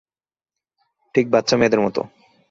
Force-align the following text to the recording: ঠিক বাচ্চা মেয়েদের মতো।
ঠিক 1.15 1.25
বাচ্চা 1.29 1.55
মেয়েদের 1.57 1.81
মতো। 1.81 2.01